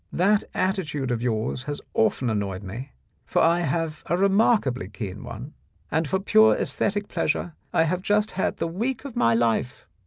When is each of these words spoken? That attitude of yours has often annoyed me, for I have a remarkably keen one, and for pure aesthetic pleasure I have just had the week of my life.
That 0.11 0.43
attitude 0.55 1.11
of 1.11 1.21
yours 1.21 1.61
has 1.69 1.79
often 1.93 2.27
annoyed 2.31 2.63
me, 2.63 2.91
for 3.23 3.39
I 3.39 3.59
have 3.59 4.01
a 4.07 4.17
remarkably 4.17 4.87
keen 4.89 5.23
one, 5.23 5.53
and 5.91 6.07
for 6.07 6.17
pure 6.19 6.55
aesthetic 6.55 7.07
pleasure 7.07 7.53
I 7.71 7.83
have 7.83 8.01
just 8.01 8.31
had 8.31 8.57
the 8.57 8.65
week 8.65 9.05
of 9.05 9.15
my 9.15 9.35
life. 9.35 9.85